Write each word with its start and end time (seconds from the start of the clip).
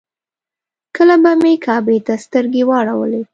کله 0.95 1.15
به 1.23 1.31
مې 1.41 1.53
کعبې 1.65 1.97
ته 2.05 2.13
سترګې 2.25 2.63
واړولې. 2.69 3.21